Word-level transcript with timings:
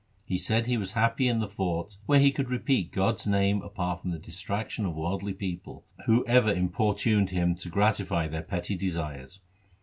He 0.25 0.39
said 0.39 0.65
he 0.65 0.77
was 0.79 0.93
happy 0.93 1.27
in 1.27 1.41
the 1.41 1.47
fort 1.47 1.97
where 2.07 2.19
he 2.19 2.31
could 2.31 2.49
repeat 2.49 2.91
God's 2.91 3.27
name 3.27 3.61
apart 3.61 4.01
from 4.01 4.09
the 4.09 4.17
distraction 4.17 4.83
of 4.83 4.95
worldly 4.95 5.35
people, 5.35 5.85
who 6.07 6.25
ever 6.25 6.51
importuned 6.51 7.29
him 7.29 7.53
to 7.57 7.69
gratify 7.69 8.27
their 8.27 8.41
petty 8.41 8.75
desires. 8.75 9.41